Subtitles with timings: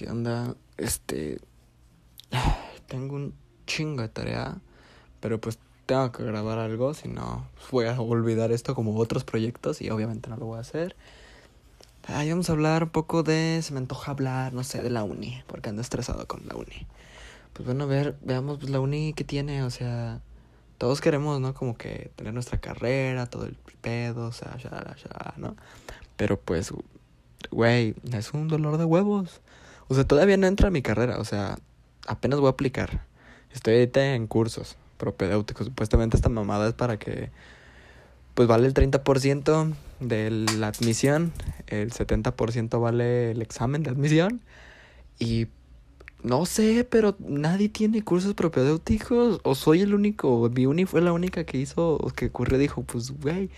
[0.00, 0.56] ¿qué onda?
[0.78, 1.40] Este.
[2.88, 3.34] Tengo un
[3.66, 4.56] chingo de tarea,
[5.20, 9.82] pero pues tengo que grabar algo, si no voy a olvidar esto como otros proyectos
[9.82, 10.96] y obviamente no lo voy a hacer.
[12.06, 15.04] Ahí vamos a hablar un poco de, se me antoja hablar, no sé, de la
[15.04, 16.86] uni, porque ando estresado con la uni.
[17.52, 20.20] Pues bueno, a ver, veamos pues, la uni que tiene, o sea,
[20.78, 21.52] todos queremos, ¿no?
[21.54, 25.56] Como que tener nuestra carrera, todo el pedo, o sea, ya, ya, ¿no?
[26.16, 26.72] Pero pues,
[27.50, 29.42] güey, es un dolor de huevos.
[29.90, 31.58] O sea, todavía no entra a mi carrera, o sea,
[32.06, 33.04] apenas voy a aplicar.
[33.52, 35.66] Estoy ahorita en cursos propedéuticos.
[35.66, 37.30] Supuestamente esta mamada es para que,
[38.34, 41.32] pues vale el 30% de la admisión,
[41.66, 44.40] el 70% vale el examen de admisión.
[45.18, 45.48] Y
[46.22, 49.40] no sé, pero nadie tiene cursos propedéuticos.
[49.42, 53.10] O soy el único, mi uni fue la única que hizo, que ocurrió, dijo, pues,
[53.10, 53.50] güey,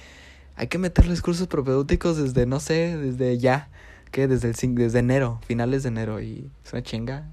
[0.56, 3.69] hay que meterles cursos propedéuticos desde, no sé, desde ya
[4.12, 7.27] que desde el desde enero, finales de enero y es una chinga.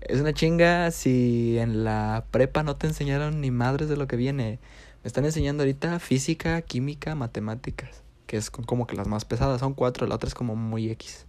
[0.00, 4.16] Es una chinga si en la prepa no te enseñaron ni madres de lo que
[4.16, 4.58] viene.
[5.02, 9.74] Me están enseñando ahorita física, química, matemáticas, que es como que las más pesadas, son
[9.74, 11.26] cuatro, la otra es como muy X.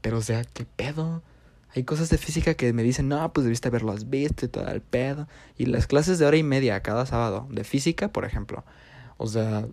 [0.00, 1.22] Pero o sea, ¿qué pedo?
[1.74, 4.80] Hay cosas de física que me dicen, no, pues debiste haberlas visto y todo el
[4.80, 5.28] pedo.
[5.58, 8.64] Y las clases de hora y media cada sábado, de física, por ejemplo.
[9.16, 9.66] O sea,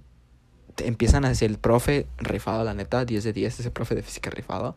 [0.80, 4.30] empiezan a decir el profe rifado, la neta, 10 de 10, ese profe de física
[4.30, 4.76] rifado.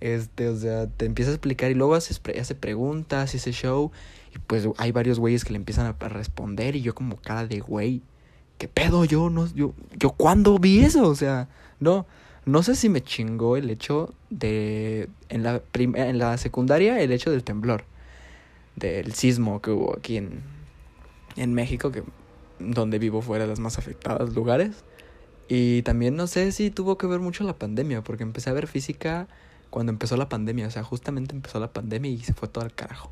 [0.00, 3.90] Este, o sea, te empieza a explicar y luego hace, hace preguntas ese show.
[4.34, 7.60] Y pues hay varios güeyes que le empiezan a responder y yo como cara de
[7.60, 8.02] güey,
[8.58, 9.04] ¿qué pedo?
[9.04, 11.48] Yo no, yo, yo cuándo vi eso, o sea,
[11.80, 12.06] no,
[12.44, 17.30] no sé si me chingó el hecho de, en la, en la secundaria, el hecho
[17.30, 17.84] del temblor,
[18.76, 20.42] del sismo que hubo aquí en,
[21.36, 22.04] en México, que
[22.60, 24.84] donde vivo fuera de las más afectadas lugares.
[25.52, 28.68] Y también no sé si tuvo que ver mucho la pandemia, porque empecé a ver
[28.68, 29.26] física
[29.68, 32.72] cuando empezó la pandemia, o sea, justamente empezó la pandemia y se fue todo al
[32.72, 33.10] carajo.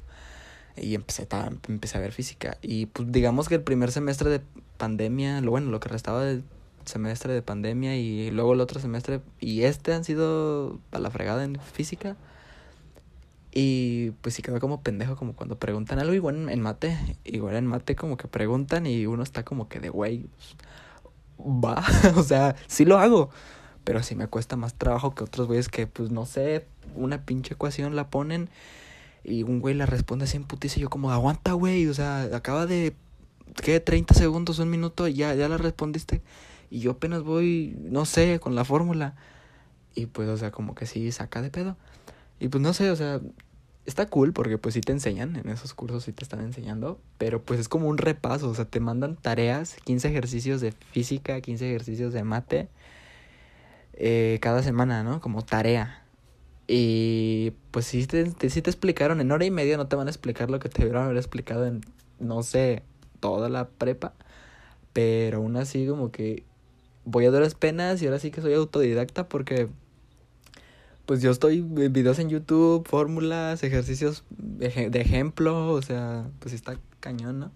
[0.76, 1.26] Y empecé,
[1.68, 2.56] empecé a ver física.
[2.62, 4.40] Y pues digamos que el primer semestre de
[4.76, 6.44] pandemia, lo bueno, lo que restaba del
[6.84, 11.42] semestre de pandemia y luego el otro semestre y este han sido a la fregada
[11.42, 12.16] en física.
[13.52, 17.66] Y pues sí quedó como pendejo, como cuando preguntan algo, igual en, mate, igual en
[17.66, 20.56] mate como que preguntan y uno está como que de güey, pues,
[21.38, 21.84] va,
[22.16, 23.30] o sea, sí lo hago.
[23.84, 27.54] Pero sí me cuesta más trabajo que otros güeyes que, pues no sé, una pinche
[27.54, 28.50] ecuación la ponen
[29.24, 32.22] y un güey la responde así en putiza y yo como, aguanta, güey, o sea,
[32.34, 32.94] acaba de,
[33.62, 33.80] ¿qué?
[33.80, 36.22] 30 segundos, un minuto ya, ya la respondiste.
[36.70, 39.14] Y yo apenas voy, no sé, con la fórmula.
[39.94, 41.76] Y pues, o sea, como que sí saca de pedo.
[42.40, 43.20] Y pues no sé, o sea,
[43.88, 47.42] está cool porque pues sí te enseñan, en esos cursos sí te están enseñando, pero
[47.42, 51.68] pues es como un repaso, o sea, te mandan tareas, 15 ejercicios de física, 15
[51.68, 52.68] ejercicios de mate,
[53.94, 55.20] eh, cada semana, ¿no?
[55.20, 56.04] Como tarea.
[56.66, 60.10] Y pues sí te, sí te explicaron, en hora y media no te van a
[60.10, 61.80] explicar lo que te debieron haber explicado en,
[62.20, 62.82] no sé,
[63.20, 64.12] toda la prepa,
[64.92, 66.44] pero aún así como que
[67.06, 69.68] voy a duras penas y ahora sí que soy autodidacta porque
[71.08, 77.38] pues yo estoy videos en YouTube, fórmulas, ejercicios de, ejemplo, o sea, pues está cañón,
[77.38, 77.52] ¿no?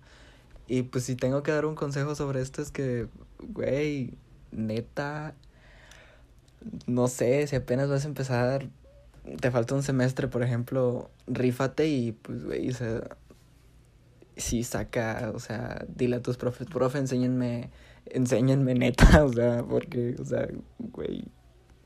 [0.68, 3.08] Y pues si tengo que dar un consejo sobre esto es que,
[3.40, 4.14] güey,
[4.52, 5.34] neta,
[6.86, 8.70] no sé, si apenas vas a empezar,
[9.42, 13.02] te falta un semestre, por ejemplo, rífate y pues, güey, o sea,
[14.34, 17.68] sí saca, o sea, dile a tus profes, profe, enséñenme,
[18.06, 20.48] enséñenme neta, o sea, porque, o sea,
[20.78, 21.26] güey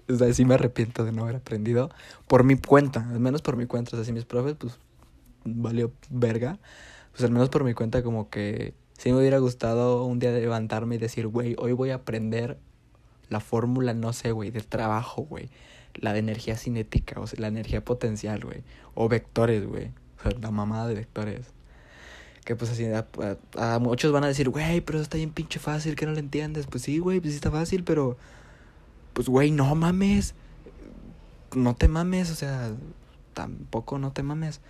[0.08, 1.90] o sea, sí me arrepiento de no haber aprendido
[2.28, 3.92] por mi cuenta, al menos por mi cuenta.
[3.92, 4.78] O sea, si mis profes, pues,
[5.44, 6.58] valió verga.
[7.12, 10.96] Pues al menos por mi cuenta, como que sí me hubiera gustado un día levantarme
[10.96, 12.58] y decir, güey, hoy voy a aprender
[13.28, 15.50] la fórmula, no sé, güey, del trabajo, güey.
[15.94, 18.62] La de energía cinética, o sea, la energía potencial, güey.
[18.94, 19.90] O vectores, güey.
[20.18, 21.46] O sea, la mamada de vectores.
[22.44, 25.96] Que pues así, a, muchos van a decir, güey, pero eso está bien pinche fácil,
[25.96, 26.66] que no lo entiendes.
[26.66, 28.18] Pues sí, güey, pues sí está fácil, pero
[29.16, 30.34] pues, güey, no mames.
[31.54, 32.70] No te mames, o sea,
[33.32, 34.60] tampoco no te mames.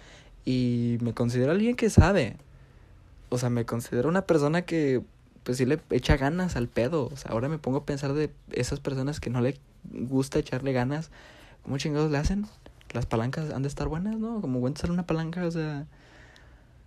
[0.44, 2.37] Y me considero alguien que sabe.
[3.29, 5.03] O sea, me considero una persona que,
[5.43, 7.09] pues sí le echa ganas al pedo.
[7.12, 9.59] O sea, ahora me pongo a pensar de esas personas que no le
[9.91, 11.11] gusta echarle ganas.
[11.65, 12.47] ¿Cómo chingados le hacen?
[12.93, 14.41] Las palancas han de estar buenas, ¿no?
[14.41, 15.87] Como bueno sale una palanca, o sea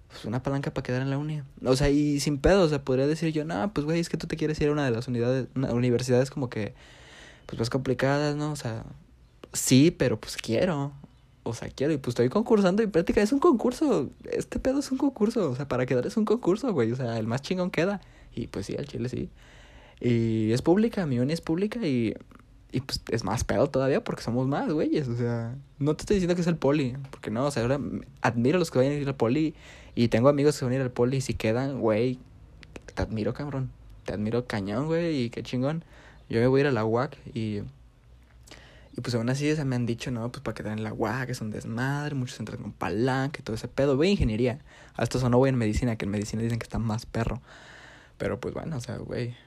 [0.07, 1.43] pues una palanca para quedar en la uni.
[1.63, 4.17] O sea, y sin pedo, o sea, podría decir yo, no, pues güey, es que
[4.17, 6.73] tú te quieres ir a una de las unidades, universidades como que
[7.49, 8.51] pues más complicadas, ¿no?
[8.51, 8.85] O sea,
[9.53, 10.93] sí, pero pues quiero.
[11.41, 11.93] O sea, quiero.
[11.93, 14.11] Y pues estoy concursando y práctica es un concurso.
[14.31, 15.49] Este pedo es un concurso.
[15.49, 16.91] O sea, para quedar es un concurso, güey.
[16.91, 18.01] O sea, el más chingón queda.
[18.35, 19.31] Y pues sí, al chile sí.
[19.99, 22.13] Y es pública, mi uni es pública y
[22.71, 25.07] Y pues es más pedo todavía porque somos más, güeyes.
[25.07, 26.95] O sea, no te estoy diciendo que es el poli.
[27.09, 27.79] Porque no, o sea, ahora
[28.21, 29.55] admiro a los que vayan a ir al poli.
[29.95, 32.19] Y tengo amigos que van a ir al poli y si quedan, güey,
[32.93, 33.71] te admiro, cabrón.
[34.05, 35.83] Te admiro cañón, güey, y qué chingón.
[36.29, 37.61] Yo me voy a ir a la UAC y...
[38.97, 41.29] Y pues aún así se me han dicho, no, pues para quedar en la UAC
[41.29, 43.95] es un desmadre, muchos entran con palanca y todo ese pedo.
[43.95, 44.59] Voy a ingeniería.
[44.95, 47.41] Hasta eso no voy en medicina, que en medicina dicen que está más perro.
[48.17, 49.37] Pero pues bueno, o sea, güey,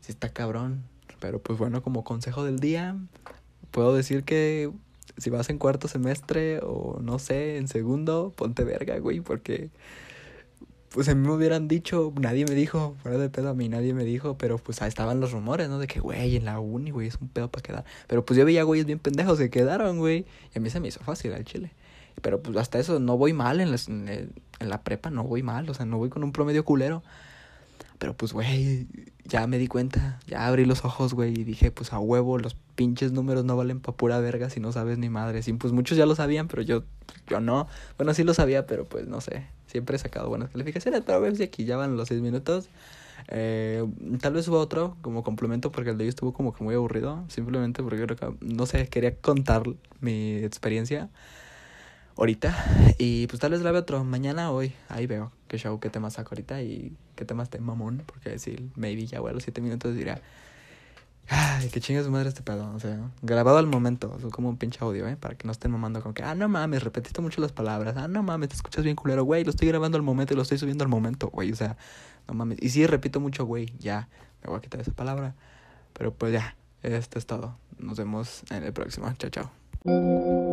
[0.00, 0.84] sí está cabrón.
[1.20, 2.96] Pero pues bueno, como consejo del día,
[3.70, 4.70] puedo decir que
[5.18, 9.70] si vas en cuarto semestre o no sé, en segundo, ponte verga, güey, porque
[10.94, 13.92] pues a mí me hubieran dicho, nadie me dijo, fuera de pedo a mí nadie
[13.92, 15.80] me dijo, pero pues ahí estaban los rumores, ¿no?
[15.80, 17.84] De que, güey, en la uni, güey, es un pedo para quedar.
[18.06, 20.24] Pero pues yo veía güeyes bien pendejos que quedaron, güey,
[20.54, 21.72] y a mí se me hizo fácil al chile.
[22.22, 24.08] Pero pues hasta eso no voy mal en, en,
[24.60, 27.02] en la prepa, no voy mal, o sea, no voy con un promedio culero.
[27.98, 28.86] Pero pues, güey,
[29.24, 32.56] ya me di cuenta, ya abrí los ojos, güey, y dije, pues a huevo, los
[32.74, 35.42] pinches números no valen pa' pura verga si no sabes ni madre.
[35.42, 36.84] Sí, pues muchos ya lo sabían, pero yo,
[37.28, 37.68] yo no.
[37.96, 39.46] Bueno, sí lo sabía, pero pues no sé.
[39.66, 42.68] Siempre he sacado buenas calificaciones, pero a ver si aquí ya van los seis minutos.
[43.28, 43.84] Eh,
[44.20, 47.24] tal vez hubo otro como complemento porque el de hoy estuvo como que muy aburrido.
[47.28, 48.06] Simplemente porque
[48.40, 49.62] no sé, quería contar
[50.00, 51.10] mi experiencia
[52.16, 52.54] ahorita.
[52.98, 54.72] Y pues tal vez vea otro mañana hoy.
[54.88, 58.02] Ahí veo qué show, qué tema saco ahorita y qué tema está mamón.
[58.06, 60.20] Porque decir, maybe ya voy a los siete minutos dirá,
[61.28, 62.70] ay, qué chinga su madre este pedo.
[62.74, 65.16] O sea, grabado al momento, es como un pinche audio, ¿eh?
[65.16, 67.96] Para que no estén mamando con que, ah, no mames, repetiste mucho las palabras.
[67.96, 69.44] Ah, no mames, te escuchas bien culero, güey.
[69.44, 71.52] Lo estoy grabando al momento y lo estoy subiendo al momento, güey.
[71.52, 71.76] O sea,
[72.28, 72.58] no mames.
[72.60, 73.72] Y sí, repito mucho, güey.
[73.78, 74.08] Ya,
[74.42, 75.34] me voy a quitar esa palabra.
[75.92, 77.56] Pero pues ya, esto es todo.
[77.78, 79.12] Nos vemos en el próximo.
[79.18, 80.43] Chao, chao.